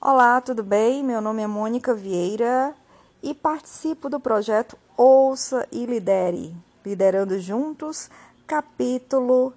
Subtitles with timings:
[0.00, 1.02] Olá, tudo bem?
[1.02, 2.72] Meu nome é Mônica Vieira
[3.20, 6.54] e participo do projeto Ouça e Lidere,
[6.86, 8.08] Liderando Juntos,
[8.46, 9.52] capítulo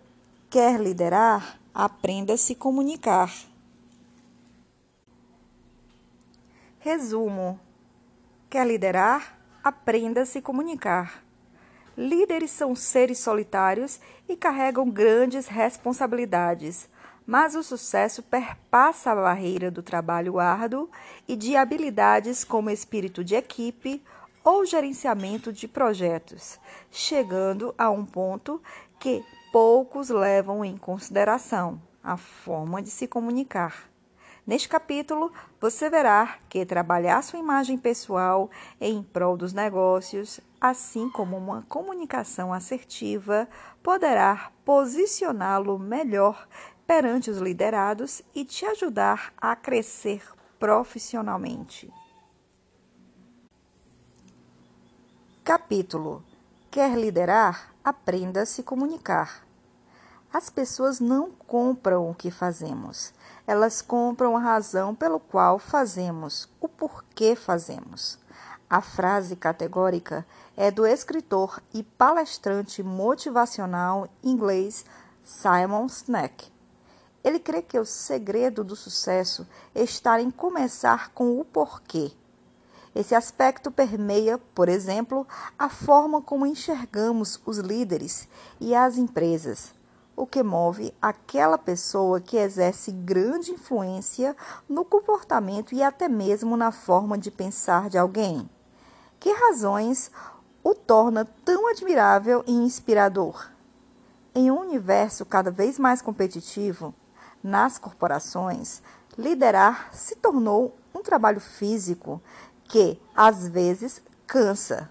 [0.49, 1.59] Quer liderar?
[1.71, 3.31] Aprenda a se comunicar.
[6.79, 7.59] Resumo:
[8.49, 9.37] Quer liderar?
[9.63, 11.23] Aprenda a se comunicar.
[11.95, 16.89] Líderes são seres solitários e carregam grandes responsabilidades,
[17.25, 20.89] mas o sucesso perpassa a barreira do trabalho árduo
[21.27, 24.03] e de habilidades como espírito de equipe
[24.43, 26.59] ou gerenciamento de projetos,
[26.89, 28.61] chegando a um ponto
[28.99, 33.91] que poucos levam em consideração a forma de se comunicar.
[34.45, 41.37] Neste capítulo, você verá que trabalhar sua imagem pessoal em prol dos negócios, assim como
[41.37, 43.47] uma comunicação assertiva,
[43.83, 46.47] poderá posicioná-lo melhor
[46.91, 50.21] perante os liderados e te ajudar a crescer
[50.59, 51.89] profissionalmente.
[55.41, 56.21] Capítulo:
[56.69, 57.73] Quer liderar?
[57.81, 59.47] Aprenda a se comunicar.
[60.33, 63.13] As pessoas não compram o que fazemos,
[63.47, 68.19] elas compram a razão pelo qual fazemos, o porquê fazemos.
[68.69, 70.25] A frase categórica
[70.57, 74.85] é do escritor e palestrante motivacional inglês
[75.23, 76.51] Simon Sinek.
[77.23, 82.11] Ele crê que o segredo do sucesso está em começar com o porquê.
[82.93, 85.25] Esse aspecto permeia, por exemplo,
[85.57, 88.27] a forma como enxergamos os líderes
[88.59, 89.73] e as empresas
[90.15, 94.35] o que move aquela pessoa que exerce grande influência
[94.69, 98.47] no comportamento e até mesmo na forma de pensar de alguém.
[99.19, 100.11] Que razões
[100.63, 103.49] o torna tão admirável e inspirador?
[104.35, 106.93] Em um universo cada vez mais competitivo,
[107.43, 108.81] nas corporações,
[109.17, 112.21] liderar se tornou um trabalho físico
[112.65, 114.89] que, às vezes, cansa.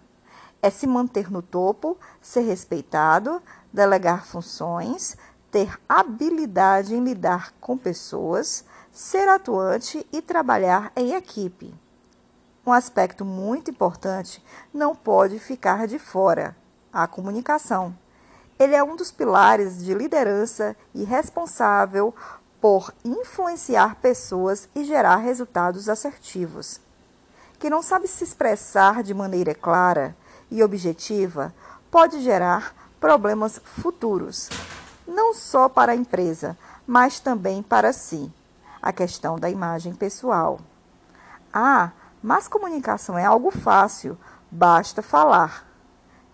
[0.62, 5.16] É se manter no topo, ser respeitado, delegar funções,
[5.50, 11.74] ter habilidade em lidar com pessoas, ser atuante e trabalhar em equipe.
[12.66, 16.54] Um aspecto muito importante não pode ficar de fora:
[16.92, 17.96] a comunicação.
[18.58, 22.14] Ele é um dos pilares de liderança e responsável
[22.60, 26.80] por influenciar pessoas e gerar resultados assertivos.
[27.58, 30.16] Quem não sabe se expressar de maneira clara
[30.50, 31.54] e objetiva
[31.90, 34.48] pode gerar problemas futuros,
[35.06, 36.56] não só para a empresa,
[36.86, 38.32] mas também para si.
[38.82, 40.60] A questão da imagem pessoal.
[41.52, 41.90] Ah,
[42.22, 44.16] mas comunicação é algo fácil,
[44.50, 45.66] basta falar.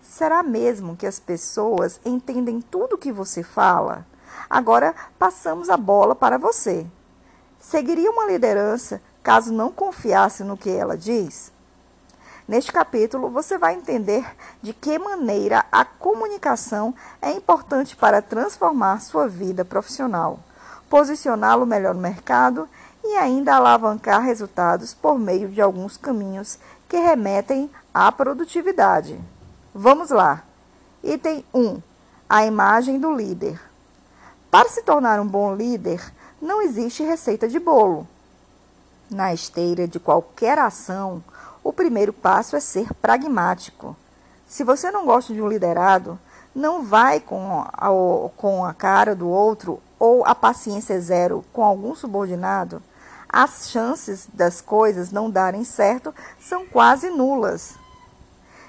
[0.01, 4.07] Será mesmo que as pessoas entendem tudo o que você fala?
[4.49, 6.87] Agora passamos a bola para você.
[7.61, 11.53] Seguiria uma liderança caso não confiasse no que ela diz?
[12.47, 14.25] Neste capítulo, você vai entender
[14.63, 20.39] de que maneira a comunicação é importante para transformar sua vida profissional,
[20.89, 22.69] posicioná-lo melhor no mercado
[23.03, 26.57] e ainda alavancar resultados por meio de alguns caminhos
[26.89, 29.19] que remetem à produtividade.
[29.75, 30.45] Vamos lá.
[31.03, 31.83] Item 1:
[32.29, 33.61] A imagem do líder.
[34.57, 36.03] Para se tornar um bom líder,
[36.41, 38.09] não existe receita de bolo.
[39.11, 41.23] Na esteira de qualquer ação,
[41.63, 43.95] o primeiro passo é ser pragmático.
[44.49, 46.19] Se você não gosta de um liderado,
[46.55, 51.95] não vai com a, com a cara do outro ou a paciência zero com algum
[51.95, 52.83] subordinado,
[53.29, 57.75] as chances das coisas não darem certo são quase nulas.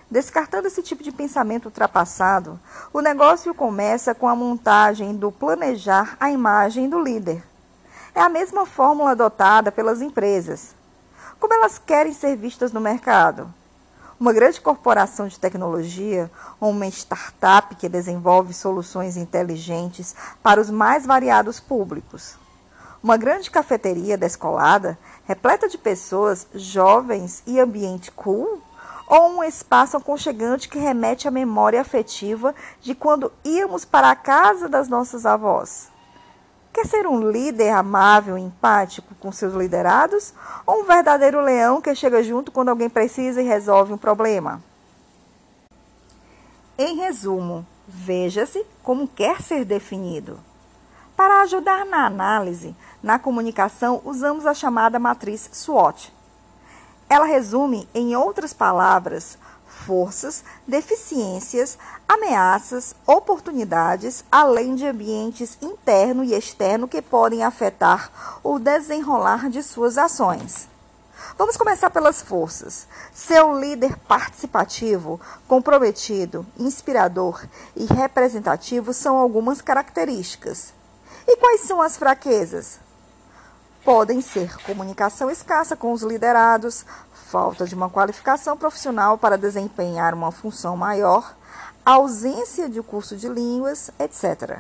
[0.10, 2.58] Descartando esse tipo de pensamento ultrapassado,
[2.94, 7.44] o negócio começa com a montagem do planejar a imagem do líder.
[8.16, 10.74] É a mesma fórmula adotada pelas empresas.
[11.38, 13.54] Como elas querem ser vistas no mercado?
[14.18, 21.06] Uma grande corporação de tecnologia ou uma startup que desenvolve soluções inteligentes para os mais
[21.06, 22.36] variados públicos.
[23.04, 28.62] Uma grande cafeteria descolada, repleta de pessoas jovens e ambiente cool?
[29.08, 34.68] Ou um espaço aconchegante que remete à memória afetiva de quando íamos para a casa
[34.68, 35.90] das nossas avós?
[36.74, 40.34] Quer ser um líder amável e empático com seus liderados?
[40.66, 44.62] Ou um verdadeiro leão que chega junto quando alguém precisa e resolve um problema?
[46.78, 50.40] Em resumo, veja-se como quer ser definido.
[51.16, 56.14] Para ajudar na análise, na comunicação, usamos a chamada matriz SWOT.
[57.10, 61.78] Ela resume, em outras palavras, forças, deficiências,
[62.08, 69.98] ameaças, oportunidades, além de ambientes interno e externo que podem afetar o desenrolar de suas
[69.98, 70.68] ações.
[71.38, 72.88] Vamos começar pelas forças.
[73.14, 77.46] Ser um líder participativo, comprometido, inspirador
[77.76, 80.74] e representativo são algumas características.
[81.28, 82.80] E quais são as fraquezas?
[83.88, 90.30] Podem ser comunicação escassa com os liderados, falta de uma qualificação profissional para desempenhar uma
[90.30, 91.34] função maior,
[91.86, 94.60] ausência de curso de línguas, etc.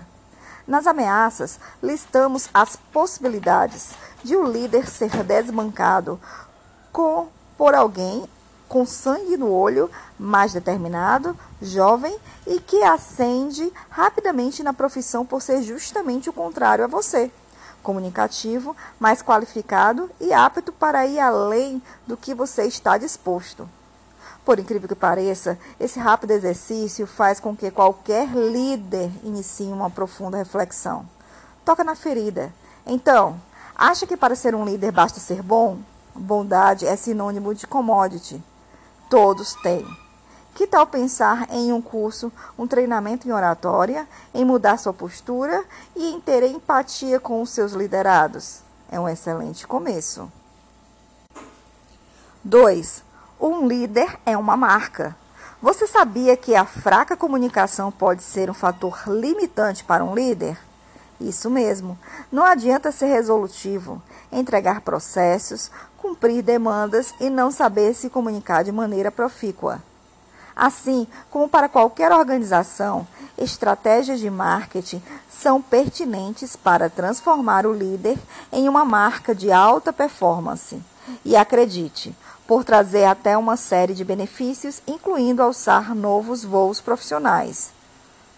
[0.65, 6.17] Nas ameaças, listamos as possibilidades de o líder ser desbancado
[6.93, 7.27] com,
[7.57, 8.23] por alguém
[8.69, 15.63] com sangue no olho, mais determinado, jovem e que ascende rapidamente na profissão por ser
[15.63, 17.29] justamente o contrário a você.
[17.87, 23.65] Comunicativo, mais qualificado e apto para ir além do que você está disposto.
[24.43, 30.35] Por incrível que pareça, esse rápido exercício faz com que qualquer líder inicie uma profunda
[30.35, 31.07] reflexão.
[31.63, 32.53] Toca na ferida.
[32.85, 33.39] Então,
[33.73, 35.77] acha que para ser um líder basta ser bom?
[36.13, 38.43] Bondade é sinônimo de commodity.
[39.09, 40.06] Todos têm.
[40.57, 45.63] Que tal pensar em um curso, um treinamento em oratória, em mudar sua postura
[45.95, 48.61] e em ter empatia com os seus liderados?
[48.91, 50.31] É um excelente começo.
[52.43, 53.03] 2.
[53.39, 55.15] Um líder é uma marca.
[55.61, 60.57] Você sabia que a fraca comunicação pode ser um fator limitante para um líder?
[61.21, 61.99] Isso mesmo.
[62.31, 64.01] Não adianta ser resolutivo,
[64.31, 69.83] entregar processos, cumprir demandas e não saber se comunicar de maneira profícua.
[70.57, 73.07] Assim como para qualquer organização,
[73.37, 78.17] estratégias de marketing são pertinentes para transformar o líder
[78.51, 80.81] em uma marca de alta performance.
[81.23, 82.17] E acredite,
[82.47, 87.71] por trazer até uma série de benefícios, incluindo alçar novos voos profissionais.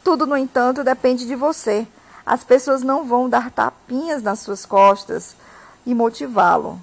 [0.04, 1.88] Tudo, no entanto, depende de você.
[2.26, 5.38] As pessoas não vão dar tapinhas nas suas costas
[5.86, 6.82] e motivá-lo.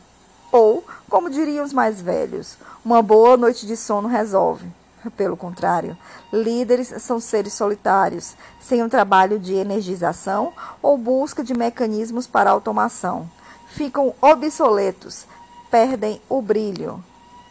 [0.51, 4.67] Ou, como diriam os mais velhos, uma boa noite de sono resolve.
[5.11, 5.97] Pelo contrário,
[6.33, 13.29] líderes são seres solitários, sem um trabalho de energização ou busca de mecanismos para automação.
[13.69, 15.27] Ficam obsoletos,
[15.71, 17.03] perdem o brilho,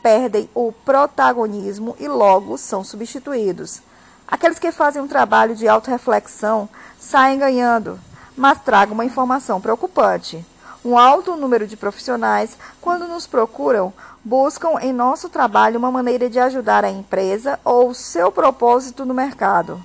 [0.02, 3.82] perdem o protagonismo e logo são substituídos.
[4.28, 6.68] Aqueles que fazem um trabalho de autorreflexão
[7.00, 8.00] saem ganhando,
[8.36, 10.44] mas tragam uma informação preocupante.
[10.86, 13.92] Um alto número de profissionais, quando nos procuram,
[14.24, 19.84] buscam em nosso trabalho uma maneira de ajudar a empresa ou seu propósito no mercado.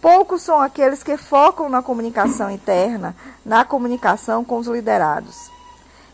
[0.00, 3.14] Poucos são aqueles que focam na comunicação interna,
[3.44, 5.50] na comunicação com os liderados.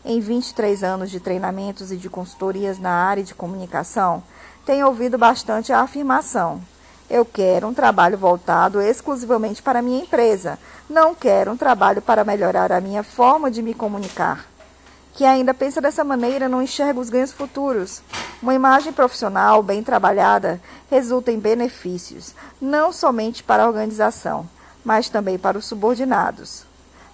[0.03, 4.21] Em 23 anos de treinamentos e de consultorias na área de comunicação,
[4.65, 6.61] tenho ouvido bastante a afirmação:
[7.09, 10.57] eu quero um trabalho voltado exclusivamente para a minha empresa.
[10.89, 14.45] Não quero um trabalho para melhorar a minha forma de me comunicar.
[15.13, 18.01] Que ainda pensa dessa maneira não enxerga os ganhos futuros.
[18.41, 20.59] Uma imagem profissional bem trabalhada
[20.89, 24.47] resulta em benefícios, não somente para a organização,
[24.83, 26.65] mas também para os subordinados.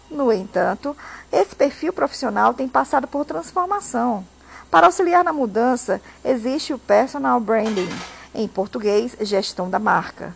[0.09, 0.95] No entanto,
[1.31, 4.25] esse perfil profissional tem passado por transformação.
[4.69, 7.89] Para auxiliar na mudança, existe o personal branding
[8.33, 10.35] em português, gestão da marca.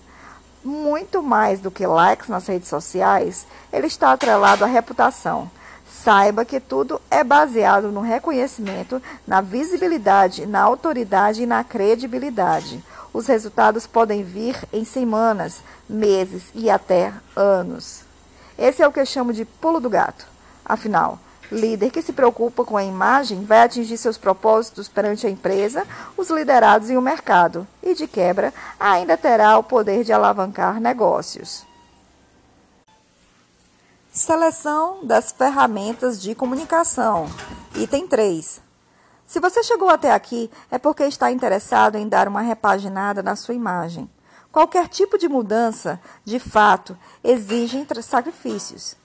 [0.63, 5.49] Muito mais do que likes nas redes sociais, ele está atrelado à reputação.
[5.87, 12.83] Saiba que tudo é baseado no reconhecimento, na visibilidade, na autoridade e na credibilidade.
[13.13, 18.01] Os resultados podem vir em semanas, meses e até anos.
[18.57, 20.27] Esse é o que eu chamo de pulo do gato.
[20.65, 21.19] Afinal,
[21.51, 25.85] Líder que se preocupa com a imagem vai atingir seus propósitos perante a empresa,
[26.17, 31.65] os liderados e o mercado, e de quebra, ainda terá o poder de alavancar negócios.
[34.11, 37.29] Seleção das ferramentas de comunicação.
[37.75, 38.61] Item 3.
[39.27, 43.53] Se você chegou até aqui, é porque está interessado em dar uma repaginada na sua
[43.53, 44.09] imagem.
[44.51, 48.95] Qualquer tipo de mudança, de fato, exige sacrifícios.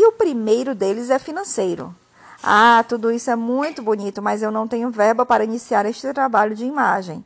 [0.00, 1.94] E o primeiro deles é financeiro.
[2.42, 6.56] Ah, tudo isso é muito bonito, mas eu não tenho verba para iniciar este trabalho
[6.56, 7.22] de imagem.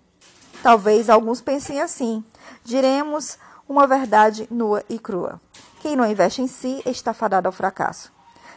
[0.61, 2.25] Talvez alguns pensem assim.
[2.65, 3.39] Diremos
[3.69, 5.41] uma verdade nua e crua.
[5.83, 8.11] Quem não investe em si está fadado ao fracasso.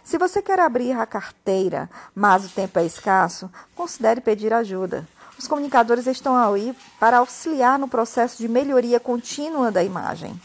[0.03, 5.07] Se você quer abrir a carteira, mas o tempo é escasso, considere pedir ajuda.
[5.37, 10.41] Os comunicadores estão aí para auxiliar no processo de melhoria contínua da imagem.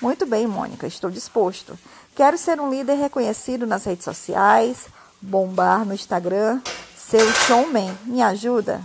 [0.00, 1.76] Muito bem, Mônica, estou disposto.
[2.14, 4.86] Quero ser um líder reconhecido nas redes sociais,
[5.20, 6.60] bombar no Instagram,
[6.96, 7.92] ser o showman.
[8.04, 8.80] Me ajuda?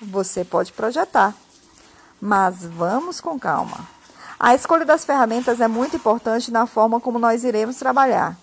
[0.00, 1.34] Você pode projetar.
[2.20, 3.88] Mas vamos com calma.
[4.38, 8.36] A escolha das ferramentas é muito importante na forma como nós iremos trabalhar.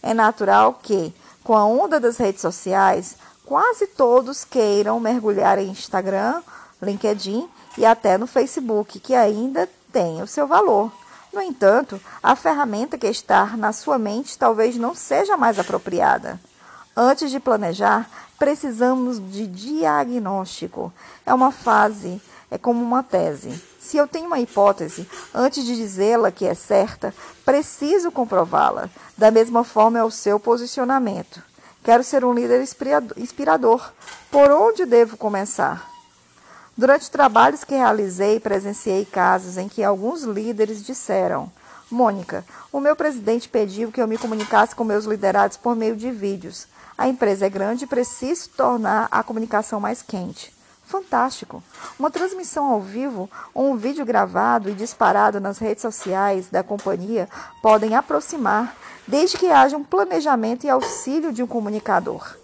[0.00, 1.12] É natural que,
[1.42, 6.42] com a onda das redes sociais, quase todos queiram mergulhar em Instagram,
[6.80, 10.92] LinkedIn e até no Facebook, que ainda tem o seu valor.
[11.32, 16.38] No entanto, a ferramenta que está na sua mente talvez não seja mais apropriada.
[16.94, 18.08] Antes de planejar,
[18.38, 20.92] precisamos de diagnóstico.
[21.24, 22.20] É uma fase,
[22.50, 23.62] é como uma tese.
[23.80, 27.14] Se eu tenho uma hipótese, antes de dizê-la que é certa,
[27.46, 28.90] preciso comprová-la.
[29.16, 31.42] Da mesma forma é o seu posicionamento.
[31.82, 32.62] Quero ser um líder
[33.16, 33.90] inspirador.
[34.30, 35.91] Por onde devo começar?
[36.76, 41.52] Durante trabalhos que realizei, presenciei casos em que alguns líderes disseram:
[41.90, 46.10] Mônica, o meu presidente pediu que eu me comunicasse com meus liderados por meio de
[46.10, 46.66] vídeos.
[46.96, 50.54] A empresa é grande e preciso tornar a comunicação mais quente.
[50.86, 51.62] Fantástico!
[51.98, 57.28] Uma transmissão ao vivo ou um vídeo gravado e disparado nas redes sociais da companhia
[57.62, 58.74] podem aproximar,
[59.06, 62.41] desde que haja um planejamento e auxílio de um comunicador.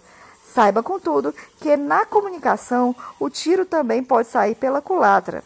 [0.53, 5.43] Saiba, contudo, que na comunicação o tiro também pode sair pela culatra.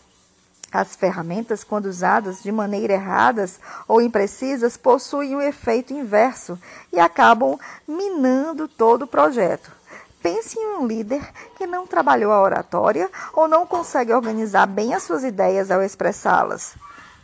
[0.72, 3.46] As ferramentas, quando usadas de maneira errada
[3.88, 6.58] ou imprecisas, possuem o um efeito inverso
[6.92, 9.72] e acabam minando todo o projeto.
[10.22, 11.22] Pense em um líder
[11.58, 16.76] que não trabalhou a oratória ou não consegue organizar bem as suas ideias ao expressá-las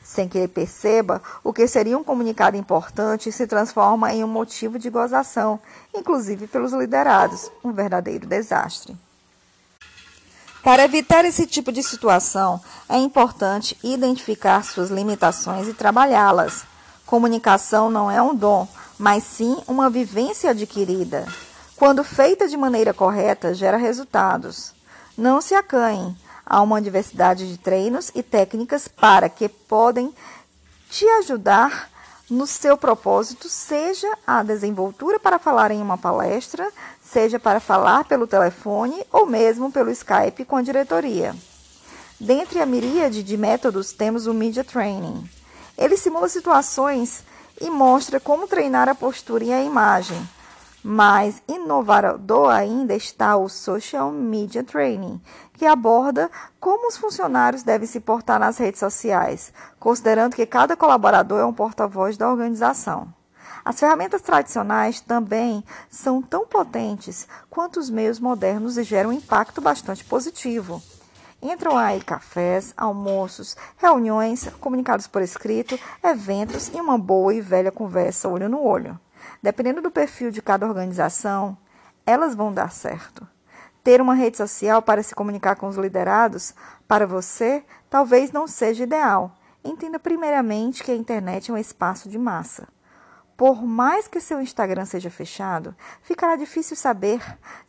[0.09, 4.79] sem que ele perceba, o que seria um comunicado importante se transforma em um motivo
[4.79, 5.59] de gozação,
[5.93, 8.97] inclusive pelos liderados, um verdadeiro desastre.
[10.63, 16.63] Para evitar esse tipo de situação, é importante identificar suas limitações e trabalhá-las.
[17.05, 21.27] Comunicação não é um dom, mas sim uma vivência adquirida.
[21.75, 24.73] Quando feita de maneira correta, gera resultados.
[25.15, 26.17] Não se acanhem.
[26.49, 30.11] Há uma diversidade de treinos e técnicas para que podem
[30.89, 31.91] te ajudar
[32.27, 36.71] no seu propósito, seja a desenvoltura para falar em uma palestra,
[37.03, 41.35] seja para falar pelo telefone ou mesmo pelo Skype com a diretoria.
[42.19, 45.29] Dentre a miríade de métodos, temos o Media Training.
[45.77, 47.23] Ele simula situações
[47.61, 50.27] e mostra como treinar a postura e a imagem
[50.83, 55.21] mais inovador ainda está o Social Media Training,
[55.53, 61.39] que aborda como os funcionários devem se portar nas redes sociais, considerando que cada colaborador
[61.39, 63.13] é um porta-voz da organização.
[63.63, 69.59] As ferramentas tradicionais também são tão potentes quanto os meios modernos e geram um impacto
[69.59, 70.81] bastante positivo.
[71.41, 78.27] Entram aí cafés, almoços, reuniões, comunicados por escrito, eventos e uma boa e velha conversa
[78.27, 78.99] olho no olho.
[79.41, 81.57] Dependendo do perfil de cada organização,
[82.05, 83.27] elas vão dar certo.
[83.83, 86.53] Ter uma rede social para se comunicar com os liderados,
[86.87, 89.35] para você, talvez não seja ideal.
[89.63, 92.67] Entenda primeiramente que a internet é um espaço de massa.
[93.37, 97.21] Por mais que seu Instagram seja fechado, ficará difícil saber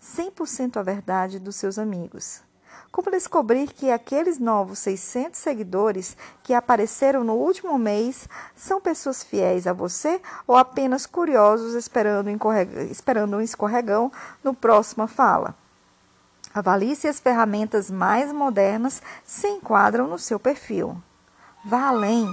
[0.02, 2.42] 100% a verdade dos seus amigos.
[2.90, 9.66] Como descobrir que aqueles novos 600 seguidores que apareceram no último mês são pessoas fiéis
[9.66, 12.28] a você ou apenas curiosos esperando,
[12.90, 14.10] esperando um escorregão
[14.42, 15.54] no próxima fala?
[16.52, 21.00] Avalie se as ferramentas mais modernas se enquadram no seu perfil.
[21.64, 22.26] Vá além.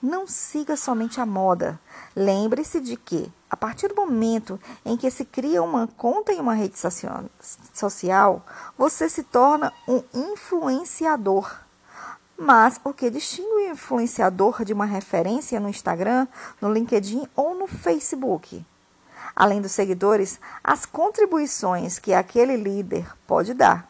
[0.00, 1.80] Não siga somente a moda.
[2.14, 6.52] Lembre-se de que, a partir do momento em que se cria uma conta em uma
[6.52, 8.42] rede social,
[8.76, 11.50] você se torna um influenciador.
[12.36, 16.28] Mas o que distingue o influenciador de uma referência no Instagram,
[16.60, 18.62] no LinkedIn ou no Facebook?
[19.34, 23.88] Além dos seguidores, as contribuições que aquele líder pode dar.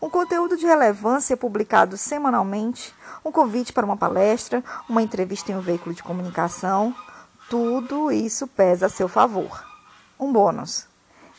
[0.00, 2.94] Um conteúdo de relevância publicado semanalmente,
[3.24, 6.94] um convite para uma palestra, uma entrevista em um veículo de comunicação,
[7.52, 9.62] tudo isso pesa a seu favor.
[10.18, 10.86] Um bônus: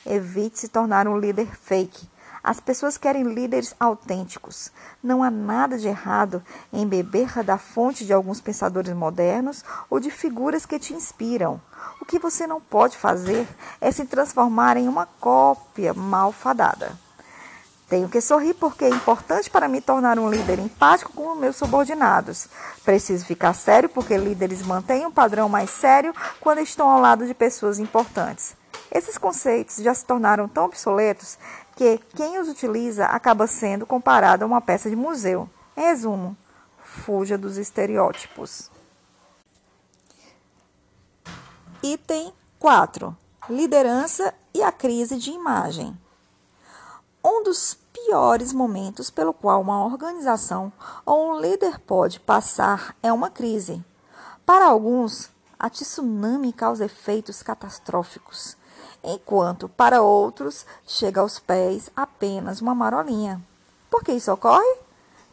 [0.05, 2.08] evite se tornar um líder fake.
[2.43, 4.70] As pessoas querem líderes autênticos.
[5.01, 10.12] Não há nada de errado em beber da fonte de alguns pensadores modernos ou de
[10.12, 11.60] figuras que te inspiram.
[12.00, 13.48] O que você não pode fazer
[13.82, 16.96] é se transformar em uma cópia malfadada.
[17.94, 21.56] Tenho que sorrir porque é importante para me tornar um líder empático com os meus
[21.56, 22.48] subordinados.
[22.84, 27.36] Preciso ficar sério porque líderes mantêm um padrão mais sério quando estão ao lado de
[27.36, 28.56] pessoas importantes.
[28.92, 31.38] Esses conceitos já se tornaram tão obsoletos
[31.76, 35.48] que quem os utiliza acaba sendo comparado a uma peça de museu.
[35.78, 36.36] Em resumo,
[36.80, 38.72] fuja dos estereótipos.
[41.84, 43.16] Item 4:
[43.48, 45.96] Liderança e a crise de imagem.
[47.25, 50.74] Um dos piores momentos pelo qual uma organização
[51.06, 53.82] ou um líder pode passar é uma crise.
[54.46, 58.58] Para alguns, a tsunami causa efeitos catastróficos,
[59.01, 63.42] enquanto para outros chega aos pés apenas uma marolinha.
[63.89, 64.80] Por que isso ocorre?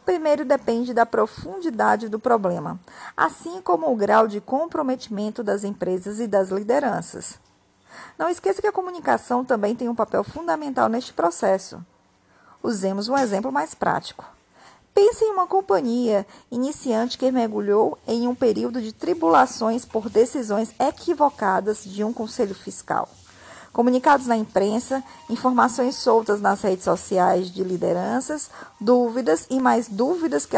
[0.05, 2.79] Primeiro depende da profundidade do problema,
[3.17, 7.37] assim como o grau de comprometimento das empresas e das lideranças.
[8.17, 11.83] Não esqueça que a comunicação também tem um papel fundamental neste processo.
[12.63, 14.25] Usemos um exemplo mais prático.
[14.93, 21.83] Pense em uma companhia iniciante que mergulhou em um período de tribulações por decisões equivocadas
[21.83, 23.07] de um conselho fiscal.
[23.71, 30.57] Comunicados na imprensa, informações soltas nas redes sociais de lideranças, dúvidas e mais dúvidas que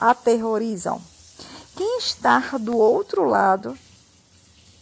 [0.00, 1.00] aterrorizam.
[1.76, 3.78] Quem está do outro lado,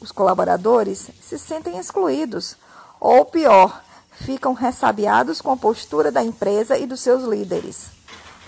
[0.01, 2.57] os colaboradores, se sentem excluídos,
[3.01, 7.89] ou pior, ficam ressabiados com a postura da empresa e dos seus líderes.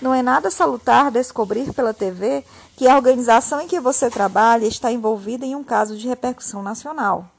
[0.01, 2.45] Não é nada salutar descobrir pela TV
[2.77, 7.29] que a organização em que você trabalha está envolvida em um caso de repercussão nacional.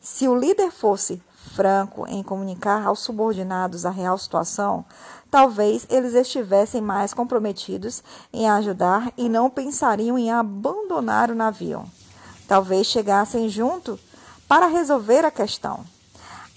[0.00, 1.20] Se o líder fosse
[1.54, 4.84] franco em comunicar aos subordinados a real situação,
[5.28, 8.02] talvez eles estivessem mais comprometidos
[8.32, 11.84] em ajudar e não pensariam em abandonar o navio.
[12.48, 14.00] Talvez chegassem junto
[14.48, 15.84] para resolver a questão.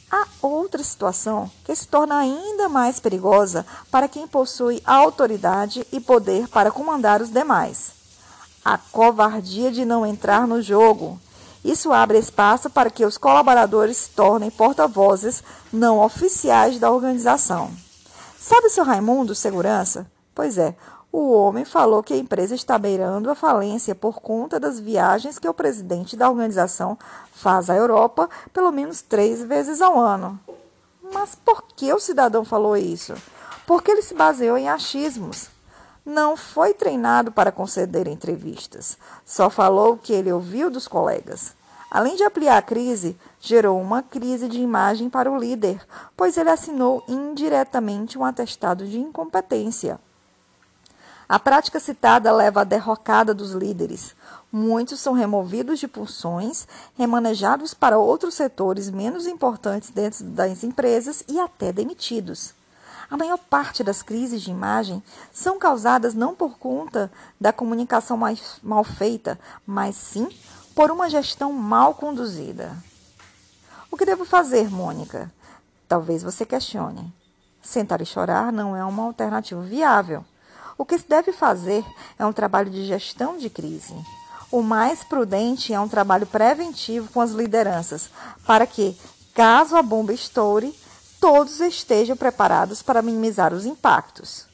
[0.10, 6.48] Há outra situação que se torna ainda mais perigosa para quem possui autoridade e poder
[6.48, 7.92] para comandar os demais.
[8.64, 11.20] A covardia de não entrar no jogo.
[11.64, 15.44] Isso abre espaço para que os colaboradores se tornem porta-vozes
[15.74, 17.70] não oficiais da organização.
[18.40, 20.10] Sabe o seu Raimundo, segurança?
[20.34, 20.76] Pois é,
[21.12, 25.48] o homem falou que a empresa está beirando a falência por conta das viagens que
[25.48, 26.98] o presidente da organização
[27.34, 30.40] faz à Europa pelo menos três vezes ao ano.
[31.14, 33.14] Mas por que o cidadão falou isso?
[33.68, 35.50] Porque ele se baseou em achismos.
[36.06, 38.98] Não foi treinado para conceder entrevistas.
[39.26, 41.54] Só falou o que ele ouviu dos colegas.
[41.92, 46.50] Além de ampliar a crise, gerou uma crise de imagem para o líder, pois ele
[46.50, 50.00] assinou indiretamente um atestado de incompetência.
[51.32, 54.14] A prática citada leva à derrocada dos líderes.
[54.52, 56.68] Muitos são removidos de funções,
[56.98, 62.54] remanejados para outros setores menos importantes dentro das empresas e até demitidos.
[63.10, 68.60] A maior parte das crises de imagem são causadas não por conta da comunicação mais
[68.62, 70.28] mal feita, mas sim
[70.76, 72.76] por uma gestão mal conduzida.
[73.90, 75.32] O que devo fazer, Mônica?
[75.88, 77.10] Talvez você questione.
[77.62, 80.26] Sentar e chorar não é uma alternativa viável.
[80.82, 81.86] O que se deve fazer
[82.18, 83.94] é um trabalho de gestão de crise.
[84.52, 88.10] O mais prudente é um trabalho preventivo com as lideranças,
[88.48, 88.98] para que,
[89.32, 90.76] caso a bomba estoure,
[91.20, 94.48] todos estejam preparados para minimizar os impactos.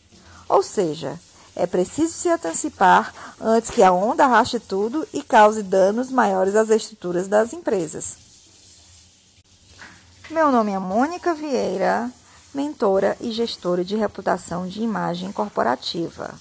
[0.50, 1.18] Ou seja,
[1.56, 6.70] é preciso se antecipar antes que a onda arraste tudo e cause danos maiores às
[6.70, 8.18] estruturas das empresas.
[10.30, 12.12] Meu nome é Mônica Vieira
[12.58, 16.34] mentora e gestora de reputação de imagem corporativa.